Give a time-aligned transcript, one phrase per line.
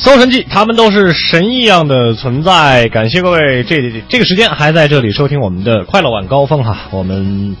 [0.00, 2.88] 搜神记，他们都是神一样的存在。
[2.88, 7.56] 感谢各位，这这个时间还在这里收听我们的快乐晚高峰哈，我们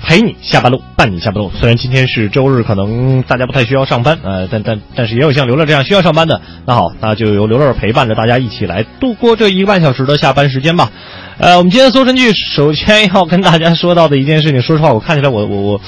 [0.00, 1.52] 陪你下班路，伴你下班路。
[1.60, 6.40] 虽然今天是周日，可能大家不太需要上班，呃，但但但是也有像刘乐这样需要上班的。
[6.64, 10.90] 那好，那就由刘乐陪伴着大家一起来度过这一个半小时的下班时间吧。
[11.36, 15.80] 呃，我们今天搜神记首先要跟大家说到的一件事情，说实话，我看起来我我我，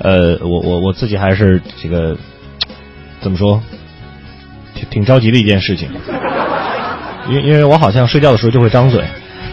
[0.00, 2.14] 呃，我我我自己还是这个
[3.22, 3.62] 怎么说？
[4.94, 5.88] 挺着急的一件事情，
[7.28, 9.02] 因因为我好像睡觉的时候就会张嘴，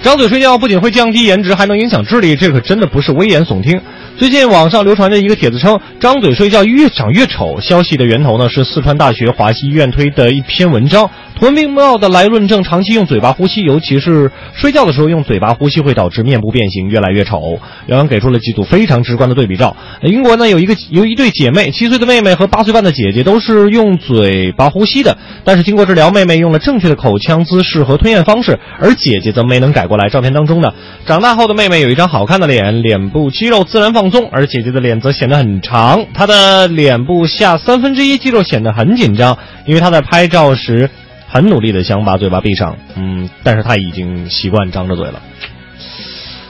[0.04, 3.82] 张嘴睡觉不仅会降低颜值，还能影响智力，这可真的不是危言耸听。
[4.22, 7.60] 最近网上流传着一个帖子称，张嘴睡觉越长越丑。
[7.60, 11.10] 消息的源头呢是四川大学华西医院推的一篇文章。
[11.40, 17.58] 图文并茂的来论证，长期用嘴巴呼吸，尤其是睡觉的时候用嘴巴呼吸，会导致面部变形，越来越丑。
[17.88, 19.76] 原文给出了几组非常直观的对比照。
[20.04, 30.10] 英国呢有一个有一对姐妹，七岁的妹妹和八岁半的姐姐都是用嘴巴呼吸的，但是经过治疗，妹妹用了正确的口腔姿势和吞咽方式，而姐姐则没能改过来。
[30.10, 30.72] 照片当中呢，
[31.08, 40.90] 长大后的妹妹有一张好看的脸，脸部肌肉自然放松，而姐姐的脸则显得很长，她的脸部下三分之一肌肉显得很紧张，因为她在拍照时。
[41.34, 45.22] 很努力的想把嘴巴闭上，嗯，但是她已经习惯张着嘴了。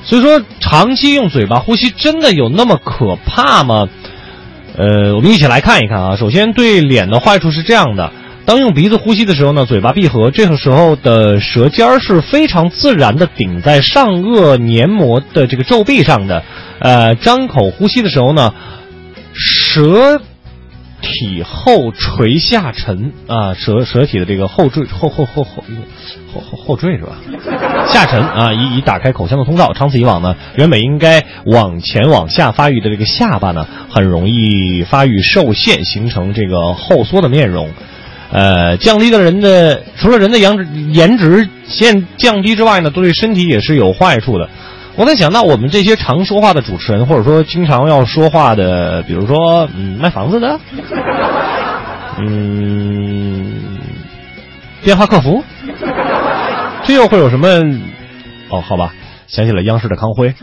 [0.03, 3.87] 所以说，长期用嘴巴呼吸真的有那么可怕吗？
[4.75, 6.15] 呃，我们一起来看一看啊。
[6.15, 8.11] 首先，对脸的坏处是这样的：
[8.45, 16.43] 当用鼻子呼吸的时候呢，嘴巴闭合，这个时候的舌尖儿是非常自然的顶在上颚黏膜的这个皱壁上的。
[16.79, 18.53] 呃，张口呼吸的时候呢，
[19.33, 20.21] 舌。
[21.03, 25.63] 体后垂下沉啊，舌舌体的这个后坠后后后后
[26.31, 27.17] 后后后坠是吧？
[27.91, 29.73] 下沉啊，以以打开口腔的通道。
[29.73, 37.71] 长此以往呢，原本应该往前往下发育的这个下巴呢，很容易发育受限，形成这个后缩的面容。
[38.31, 44.49] 呃，降低的人的除了人的颜值颜值现降低之外呢，对身体也是有坏处的。
[44.95, 50.59] 我在想，那我们这些常说话的主持人，或者说经常要说话的，比如说，嗯，卖房子的，
[52.19, 53.79] 嗯，
[54.83, 55.43] 电话客服，
[56.83, 57.47] 这又会有什么？
[58.49, 58.93] 哦，好吧，
[59.27, 60.33] 想起了央视的康辉，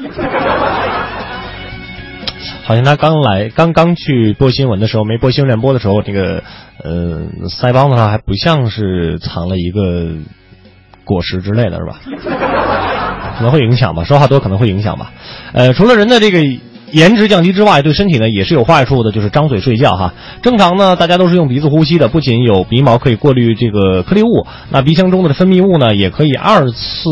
[2.64, 6.42] 好像他刚来，刚刚去播新闻的时候，没播新闻联播的时候，这个，
[6.82, 10.12] 呃，腮帮子上还不像是藏了一个
[11.04, 12.00] 果实之类的是吧？
[13.38, 15.12] 可能会影响吧，说话多可能会影响吧。
[15.52, 16.40] 呃，除了人的这个
[16.92, 20.14] 颜值降低之外，对身体呢也是有坏处的，就是张嘴睡觉哈。
[20.42, 27.10] 正常呢，大家都是用鼻子呼吸的，不仅有鼻毛可以过滤这个颗粒物，那鼻腔中的分泌物呢也可以二次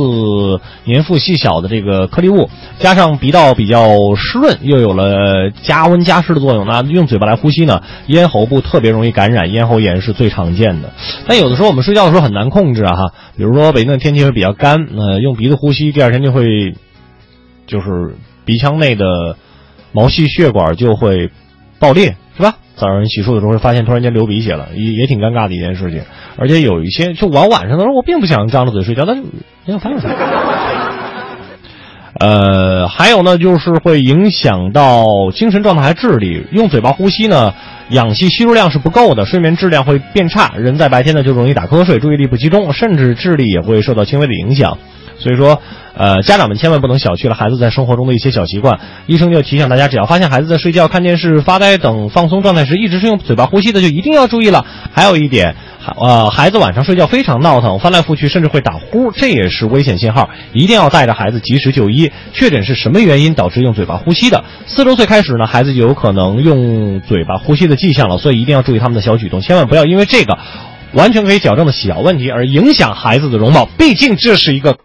[0.86, 2.48] 粘附细小的这个颗粒物，
[2.78, 10.92] 加上鼻道比较湿润，又有了加温加湿的作用，那用嘴巴来呼吸呢，咽喉部特别容易感染咽喉炎是最常见的。
[11.26, 13.12] 但有的时候我们睡觉的时候很难控制啊哈。
[13.36, 16.74] 比如说北京的天气会比较干，那用鼻子呼吸，第二天就会，
[17.66, 18.16] 就是
[18.46, 19.04] 鼻腔内的
[19.92, 21.30] 毛细血管就会
[21.78, 22.56] 爆裂，是吧？
[22.76, 26.02] 早上洗漱的时候发现突然间流鼻血了，也也挺尴尬的一件事情。
[26.36, 29.22] 而且有一些，就往晚上的时候，我并不想张着嘴睡觉，但是
[29.64, 30.10] 没有办法。
[32.18, 35.04] 呃，还有呢，就是会影响到
[35.34, 36.46] 精神状态和智力。
[36.50, 37.52] 用嘴巴呼吸呢？
[37.90, 44.76] 氧气吸入量是不够的，睡眠质量会变差，人在白天呢就容易打瞌睡，注意力不集中，甚至智力也会受到轻微的影响。
[45.18, 45.60] 所以说，
[45.94, 48.78] 呃，家长们千万不能小觑了孩子在生活中的一些小习惯。
[49.06, 54.66] 医生就提醒大家，只要发现孩子在睡觉、看电视、发呆等放松状态时，一直是用嘴巴呼吸的，就一定要注意了。
[54.92, 55.56] 还有一点，
[55.98, 64.44] 呃，孩子晚上睡觉非常闹腾，翻来覆去，甚至会打呼，这也是危险信号，一定要带着孩子及时就医，确诊是什么原因导致用嘴巴呼吸的。
[64.66, 70.38] 四周岁开始呢，孩子就有可能用嘴巴呼吸的迹象了，所以一定要注意他们的小举动，千万不要因为这个
[70.92, 74.76] 完全可以矫正的小问题而影响孩子的容貌，毕竟这是一个。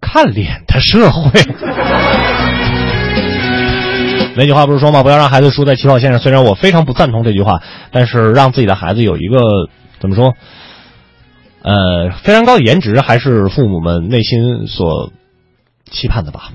[0.00, 1.30] 看脸的社会，
[4.36, 5.02] 那句话不是说吗？
[5.02, 6.20] 不要让孩子输在起跑线上。
[6.20, 9.38] 虽然我非常不赞同这句话，但是让自己的孩子有一个
[9.98, 10.34] 怎么说？
[11.62, 15.10] 呃，非常高的颜值，还是父母们内心所
[15.90, 16.50] 期盼的吧。